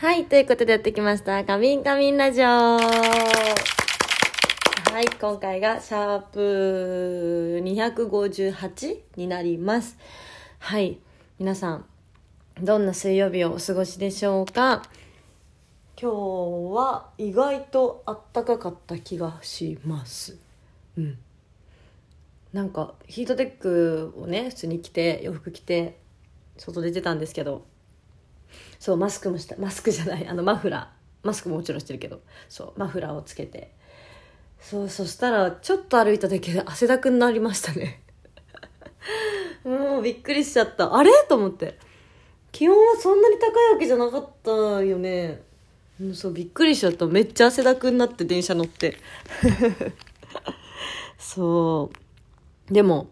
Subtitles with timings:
[0.00, 1.44] はい、ということでやってきました。
[1.44, 3.77] カミンカミンラジオ。
[4.98, 9.96] はい、今回がシャープ258になります。
[10.58, 10.98] はい、
[11.38, 11.84] 皆さん、
[12.60, 14.82] どんな水曜日をお過ごしでしょうか？
[15.96, 20.36] 今日は意外とあったかかった気がします。
[20.96, 21.16] うん。
[22.52, 26.00] なんかヒートテックをね普通に着て洋服着て
[26.56, 27.64] 外出てたんですけど
[28.80, 33.77] そうマスクもしたマスクじゃないあのマフラーマスクももちろんしてるけどそうマフラーをつけて
[34.60, 38.02] そうそしたらちょっと歩いただけで汗だくになりましたね。
[39.64, 40.94] もうびっくりしちゃった。
[40.94, 41.10] あれ？
[41.28, 41.78] と思って。
[42.52, 45.42] 気温はそんなに高いわけじゃなかったよね。
[46.00, 47.06] うそうびっくりしちゃった。
[47.06, 48.96] めっちゃ汗だくになって電車乗って。
[51.18, 51.90] そ
[52.70, 52.72] う。
[52.72, 53.08] でも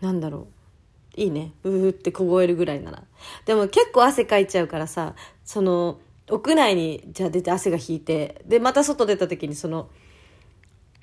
[0.00, 0.46] なんだろ
[1.16, 1.20] う。
[1.20, 1.52] いいね。
[1.62, 3.02] ブーって凍えるぐらいなら。
[3.46, 5.98] でも結構汗かいちゃうからさその
[6.30, 9.88] 屋内にじゃあ出て汗が引いてでまた外出た時にその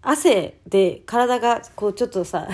[0.01, 2.47] 汗で体がこうちょっとさ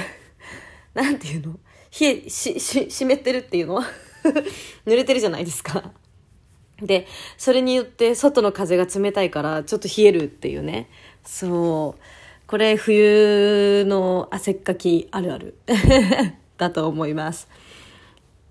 [0.94, 1.60] なんていうの？
[2.00, 3.82] 冷えしし湿ってるっていうの？
[4.86, 5.92] 濡れてるじゃないですか。
[6.82, 10.90] でそれによって外の風が冷たいからちょっと冷えるっていうね。
[11.24, 12.02] そう。
[12.48, 15.58] これ冬の汗っかきあるある。
[16.58, 17.48] だと思います。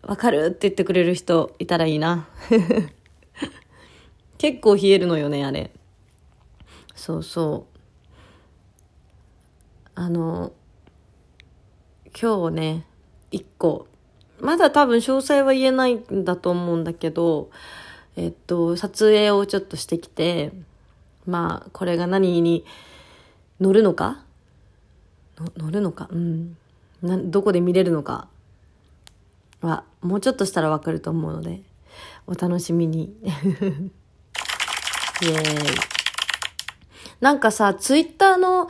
[0.03, 0.47] わかる？
[0.47, 2.28] って言ってくれる人いたらいいな。
[4.39, 5.70] 結構冷えるのよねあれ。
[6.95, 7.79] そうそう。
[9.95, 10.53] あの
[12.20, 12.87] 今日ね
[13.31, 13.87] 一個。
[14.41, 17.51] まだ多分詳細は言えないんだと思うんだけど
[18.17, 20.52] えっと撮影をちょっとしてきて
[21.27, 22.64] まあこれが何に
[23.58, 24.23] 乗るのか？
[25.57, 26.08] 乗るのか？
[26.11, 26.57] うん。
[27.02, 28.29] などこで見れるのか？
[29.63, 31.63] はもうちょっとしたらわかると思うので
[32.27, 33.14] お楽しみに。
[35.22, 35.78] イエーイ。
[37.20, 38.68] なんかさツイッターの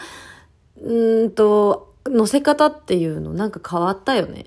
[0.80, 4.46] うんと載せ方っていうのなんか変わったよね。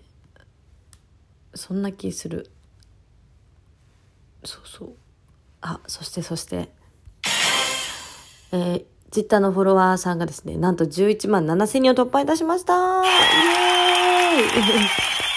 [1.53, 2.49] そんな気する。
[4.45, 4.89] そうそう。
[5.61, 6.69] あそしてそして。
[8.51, 13.03] えーツイッターのフォロワーさんがですね、なんと11万7000人を突破いたしました。
[13.03, 13.11] イエ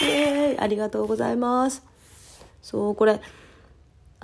[0.02, 0.04] ーイ。
[0.04, 0.58] イエーイ。
[0.58, 1.82] ありがとうございます。
[2.60, 3.22] そう、これ、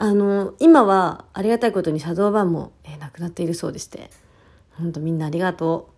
[0.00, 4.10] あの、今はありがたいことにシャドーバンも、えーなくなっているそうでして、
[4.76, 5.90] ほんとみんなありがと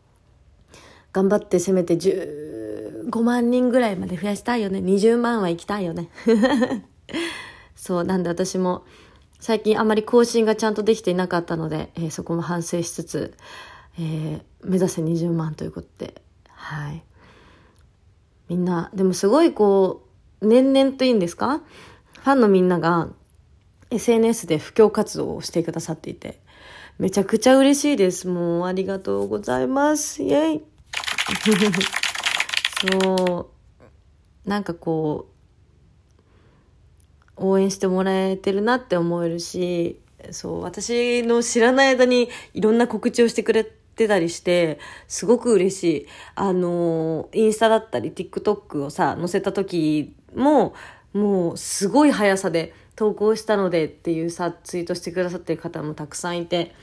[0.73, 0.77] う。
[1.13, 4.79] 頑張ってせめて15万人ぐらいまで増やしたいよね。
[4.79, 6.09] 20万は行きたいよね。
[7.77, 8.85] そう、なんで私も、
[9.39, 13.35] 最近あまり更新がちゃんとできていなかったので、えーそこも反省しつつ、
[13.99, 17.03] えー目指せ20万ということで、はい。
[18.49, 20.07] みんな、でもすごいこ
[20.41, 21.59] う、年々といいんですか？
[21.59, 23.09] ファンのみんなが
[23.91, 26.41] SNS で布教活動をしてくださっていて、
[26.99, 28.29] めちゃくちゃ嬉しいです。
[28.29, 30.23] もうありがとうございます。
[30.23, 30.65] イェイ
[33.05, 33.51] そ
[34.47, 34.49] う。
[34.49, 35.31] なんかこう、
[37.41, 39.99] 応援してもらえてるなって思えるし
[40.31, 44.79] そう私の知らない間にいろんな告知をしてくれてたりして
[45.09, 50.75] すごく嬉しいあのインスタだったり TikTok をさ載せた時も
[51.13, 56.75] もうすごい速さで投稿したのでっていうさツイートしてくださってる方もたくさんいて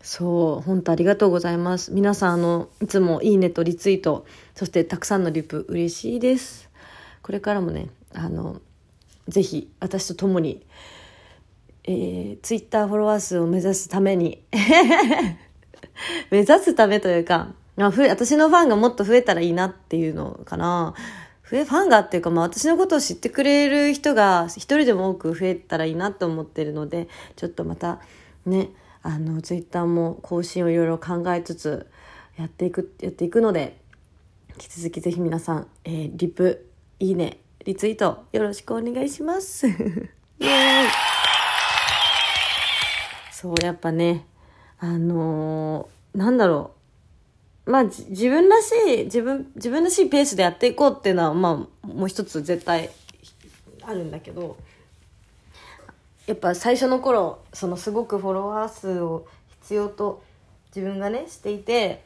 [0.00, 1.92] そう本当ありがとうございます。
[1.92, 6.70] 皆さんあのいつもいいねとリツイートそしてたくさんのリプ嬉しいです。
[7.20, 8.60] これからもねあの
[9.26, 10.64] ぜひ私と共に、
[11.82, 14.44] えー、ツイッターフォロワー数を目指すために
[16.30, 20.94] 目指すためというか、まあ、増え私のファンがもっと増えたらいいなっていうのかな。
[21.50, 28.00] 増えファンがっていうか、まあ、私のことを知ってくれる人が一人でも多く増えたらいいなと思ってるのでちょっとまた
[28.44, 28.70] ね
[29.02, 31.86] あのツイッターも更新をいろいろ考えつつ
[32.36, 33.78] やっていくやっていくので
[34.50, 39.66] 引き続きぜひ皆さん、えーリプいいねリツイートよろしくお願いします。
[39.68, 40.88] イエーイ。
[43.32, 44.26] そうやっぱね
[44.78, 46.75] あのーなんだろう。
[47.66, 52.90] まあ自分らしい自分自分らしいペースでやっていこうっていうのはまあもう一つ絶対
[53.82, 54.56] あるんだけど
[56.26, 59.26] やっぱ最初の頃そのすごくフォロワー数を
[59.62, 60.22] 必要と
[60.74, 62.04] 自分がねしていて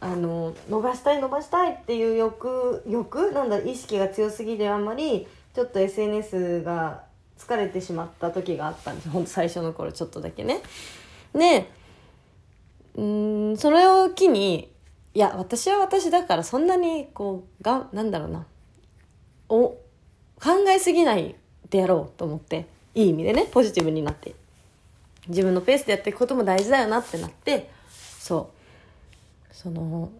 [0.00, 3.32] あの伸ばしたい伸ばしたいっていう欲欲？
[3.32, 7.04] なんだ意識が強すぎるあんまりちょっと SNS が
[7.38, 10.62] 疲れてしまった時があったんですほんと最初の頃ちょっとだけね。
[11.34, 11.70] で
[12.96, 14.70] うんそれを機に
[15.14, 18.46] いや私は私だからそんなにこうがなんだろうな。
[19.48, 21.36] お考えすぎない
[21.70, 24.34] でやろうと思っていい意味でねポジティブになって。
[25.28, 28.50] 自分のペースでやっていくことも大事だよなってなってそ
[29.50, 29.54] う。
[29.54, 30.10] その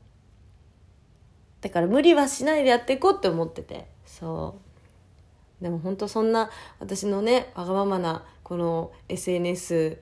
[1.61, 4.57] だから無理はしないでやっていこうって思っててそ
[5.61, 5.63] う。
[5.65, 9.99] でも本当そんな私のねわがままなこの SNS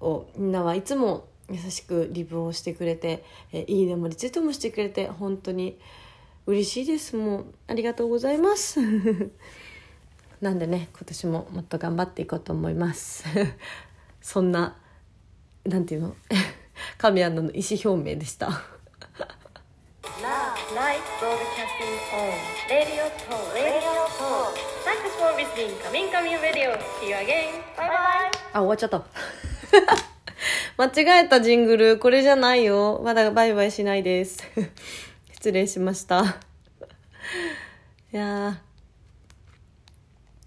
[0.00, 5.78] をみんなはいつも優しくリプをしてくれて、えいいねもリツイートもしてくれて本当に
[6.46, 7.16] 嬉しいです。
[7.16, 8.80] もうありがとうございます。
[10.40, 13.24] なんでね今年ももっと頑張っていこうと思います。
[14.22, 14.76] そんな
[15.64, 16.16] なんていうの？
[16.96, 18.48] 神谷の意思表明でした.
[28.52, 30.09] あ終わっちゃった
[30.76, 33.00] 間違えたジングルこれじゃないよ。
[33.04, 34.42] まだバイバイしないです。
[35.32, 36.22] 失礼しました。
[38.12, 38.60] いや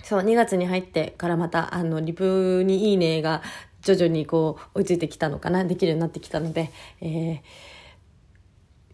[0.04, 3.42] そう2月に入ってからまたあのリプに「いいね」が
[3.82, 5.64] 徐々にこう追いついてきたのかな。
[5.64, 7.40] できるようになってきたので、えー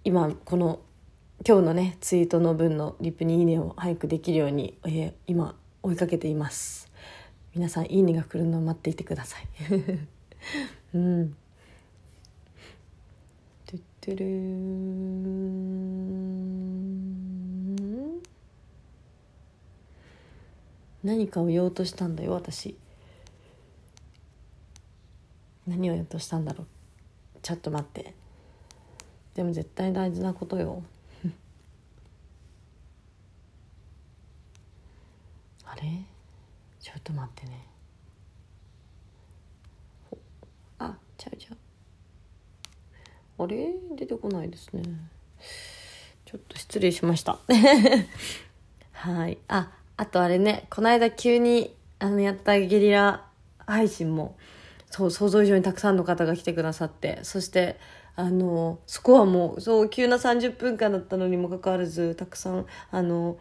[0.06, 0.80] 今この
[1.46, 6.90] 今日のねツイートの分のリプに「いいね」を早くできるように、えー今追いかけています。
[7.54, 9.44] 皆さん「いいね」が来るのを待っていてください。
[10.94, 11.36] うん。
[13.65, 14.30] トゥットゥルー。
[14.30, 15.00] ン
[21.03, 22.75] 何かを言おうとしたんだよ私。
[25.68, 26.68] 何を言おうとしたんだろう。
[27.41, 28.13] ちょっと待って。
[29.36, 30.83] でも絶対大事なことよ。
[35.65, 36.03] あれ？
[36.80, 37.68] ちょっと待ってね
[40.09, 40.18] ほ
[40.80, 43.44] あちゃうちゃう。
[43.44, 43.74] あれ？
[43.95, 44.83] 出てこないですね。
[46.25, 47.39] ちょっと失礼しました。
[48.94, 49.38] はい。
[49.50, 50.66] ああとあれね。
[50.69, 53.25] この間急にあのやったゲリラ
[53.66, 54.38] 配信も
[54.89, 57.19] そう想像以上にたくさんの方が来てくださって。
[57.24, 57.77] そして
[58.15, 63.38] あのスコアもそう急な30分間だったのにもかかわらずたくさんあの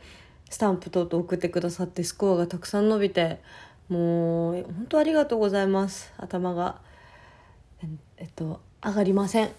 [0.51, 3.41] スタンプ等々送ってくださってスコアがたくさん伸びて
[3.89, 6.13] もう本当ありがとうございます。
[6.17, 6.88] 頭が。
[8.19, 9.51] えっと上がりません。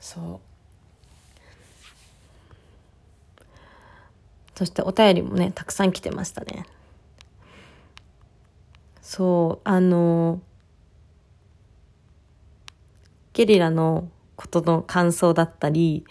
[0.00, 0.52] そう。
[4.54, 6.66] そしてお便りもねたくさん来てましたね。
[9.02, 10.40] そうあの
[13.32, 16.04] ゲリラのことの感想だったり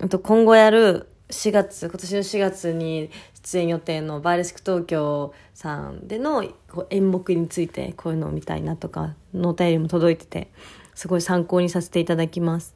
[0.00, 6.44] あと今後やる4月今年の4月に出演予定のバーレスク東京さんでの
[6.90, 10.50] 演目についてこういうのを見たいなとかのお便りも届いてて
[10.98, 12.74] すごい参考にさせていただきます。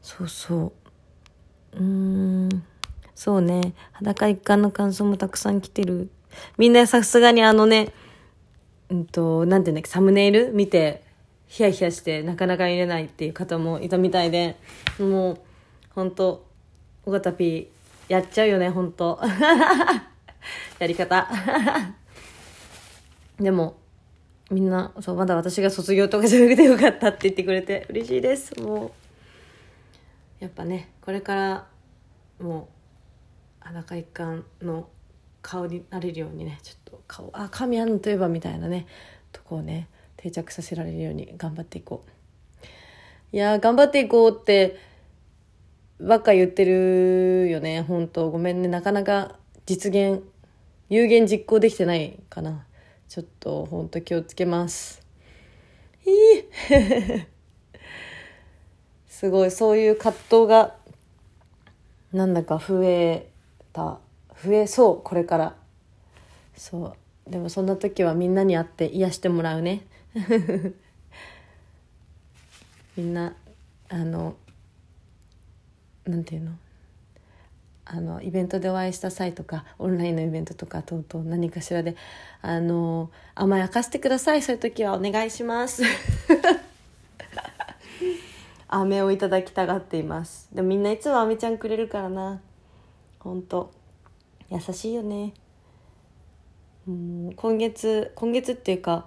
[0.00, 0.72] そうそ
[1.72, 1.76] う。
[1.76, 2.48] うーん。
[3.16, 3.74] そうね。
[3.90, 6.10] 裸一貫の感想もたくさん来てる。
[6.56, 7.88] みんなさすがにあのね
[8.88, 11.02] うんとなんていうんだっけサムネイル見て
[11.48, 14.54] ヒヤヒヤしてなかなか見れないっていう方もいたみたいで
[15.00, 15.38] もう
[15.92, 16.46] 本当
[17.04, 17.68] 尾形 P
[18.06, 19.18] やっちゃうよね本当
[20.78, 21.28] やり方。
[23.40, 23.74] でも
[24.50, 28.60] みんなそうまだ私が卒業とかじゃなくてよかったって言ってくれて嬉しいです。
[28.60, 28.90] もう
[30.40, 31.66] やっぱねこれから
[32.38, 32.68] も
[33.62, 34.88] う裸一貫の
[35.40, 38.86] 顔になれるようにねちょっと顔あ神谷といえばみたいなね
[39.32, 42.66] とこをね定着させられるように頑張っていこう。
[43.34, 44.78] いや頑張っていこうって
[46.00, 48.30] ばっか言ってるよね本当。
[48.30, 50.22] ごめんねなかなか実現
[50.90, 52.66] 有言実行できてないかな。
[53.14, 55.00] ちょっと本当気をつけます。
[56.04, 56.44] いい。
[59.06, 60.74] すごいそういう葛藤が
[62.12, 63.30] なんだか増え
[63.72, 64.00] た。
[64.44, 65.56] 増えそうこれから。
[66.56, 66.96] そ
[67.28, 67.30] う。
[67.30, 69.86] でもそんな時はみんなに会って癒してもらうね。
[72.96, 73.36] みんな
[73.90, 74.34] あの
[76.04, 76.63] なんていうの？
[77.86, 81.96] あのイベントでお会いした際とかオンラインのイベントとか等々何かしらで
[82.40, 84.42] あの甘やかしてください。
[84.42, 85.82] そういう時はお願いします。
[88.68, 90.48] 飴をいただきたがっています。
[90.52, 92.40] でもみんないつも飴ちゃんくれるからな。
[93.20, 93.70] ほんと
[94.50, 95.34] 優しいよね。
[96.86, 99.06] うん今月今月っていうか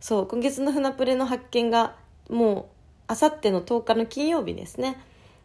[0.00, 1.96] そう今月の船プレの発見が
[2.30, 2.66] もう
[3.08, 4.98] あさっての10日の金曜日ですね。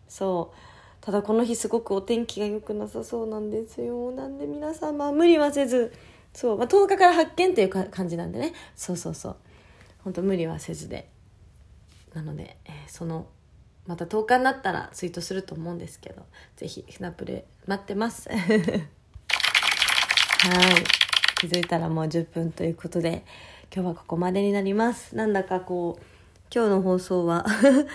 [0.07, 0.74] そう。
[1.05, 4.09] ただこの日すごくお天気が良くなさそうなんですよ。
[4.09, 5.93] なんで皆様無理はせず。
[6.33, 8.53] そう、まあ、10日から発見っていうか感じなんでね。
[8.75, 9.35] そうそうそう。
[10.03, 11.07] 本当無理はせずで。
[12.15, 13.27] なので、えー、その
[13.85, 16.25] また10日になったらツイートすると思うんですけど。
[16.55, 18.27] ぜひ船プレ待ってます。
[18.33, 18.41] はい。
[21.37, 23.23] 気づいたらもう10分ということで
[23.71, 25.15] 今日はここまでになります。
[25.15, 26.03] なんだかこう
[26.51, 27.45] 今日の放送は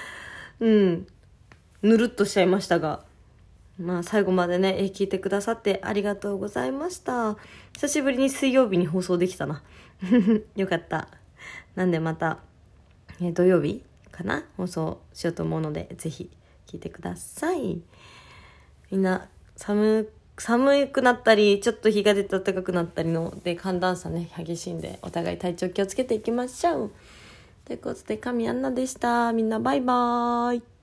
[0.61, 1.09] うん。
[1.83, 3.05] ぬるっとしちゃいましたが。
[3.79, 7.37] まあ最後までね聞いてくださってありがとうございました。
[7.75, 9.63] 久しぶりに水曜日に放送できたな。
[10.57, 11.09] よかった。
[11.75, 12.41] なんでまた、
[13.23, 14.45] え土曜日かな？
[14.57, 16.31] 放送しようと思うのでぜひ
[16.67, 17.81] 聞いてください。
[18.91, 26.91] みんな寒寒くなったりちょっと日が出て暖かくなったりので寒暖差ね激しいんでお互い体調気をつけていきましょう。
[27.65, 29.33] ということで神アンナでした。
[29.33, 30.80] みんなバイバーイ。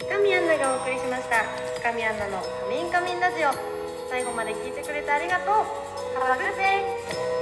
[0.00, 1.44] 神アンナがお送りしました。
[1.82, 3.50] 神アンナのカミンカミンラジオ。
[4.08, 5.54] 最後まで聞いてくれてありがとう。
[6.18, 7.41] ハブセ